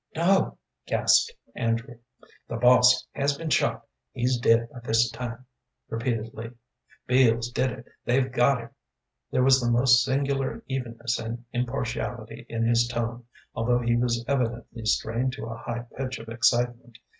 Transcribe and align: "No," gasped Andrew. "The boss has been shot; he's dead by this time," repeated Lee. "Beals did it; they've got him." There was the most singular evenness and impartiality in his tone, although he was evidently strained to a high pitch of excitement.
"No," 0.15 0.57
gasped 0.87 1.35
Andrew. 1.55 1.99
"The 2.47 2.55
boss 2.55 3.05
has 3.11 3.37
been 3.37 3.51
shot; 3.51 3.85
he's 4.13 4.39
dead 4.39 4.67
by 4.71 4.79
this 4.79 5.11
time," 5.11 5.45
repeated 5.89 6.33
Lee. 6.33 6.49
"Beals 7.05 7.51
did 7.51 7.69
it; 7.71 7.85
they've 8.03 8.31
got 8.31 8.61
him." 8.61 8.69
There 9.29 9.43
was 9.43 9.61
the 9.61 9.69
most 9.69 10.03
singular 10.03 10.63
evenness 10.67 11.19
and 11.19 11.45
impartiality 11.53 12.47
in 12.49 12.65
his 12.65 12.87
tone, 12.87 13.27
although 13.53 13.77
he 13.81 13.95
was 13.95 14.25
evidently 14.27 14.85
strained 14.85 15.33
to 15.33 15.45
a 15.45 15.55
high 15.57 15.85
pitch 15.95 16.17
of 16.17 16.29
excitement. 16.29 16.97